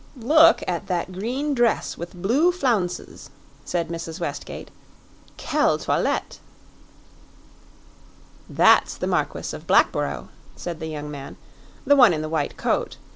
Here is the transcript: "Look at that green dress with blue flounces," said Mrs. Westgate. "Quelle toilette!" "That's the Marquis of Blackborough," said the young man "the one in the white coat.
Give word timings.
"Look 0.17 0.63
at 0.67 0.87
that 0.87 1.11
green 1.11 1.53
dress 1.53 1.95
with 1.95 2.15
blue 2.19 2.51
flounces," 2.51 3.29
said 3.65 3.89
Mrs. 3.89 4.19
Westgate. 4.19 4.71
"Quelle 5.37 5.77
toilette!" 5.77 6.39
"That's 8.49 8.97
the 8.97 9.05
Marquis 9.05 9.55
of 9.55 9.67
Blackborough," 9.67 10.29
said 10.55 10.79
the 10.79 10.87
young 10.87 11.11
man 11.11 11.37
"the 11.85 11.95
one 11.95 12.13
in 12.13 12.23
the 12.23 12.29
white 12.29 12.57
coat. 12.57 12.97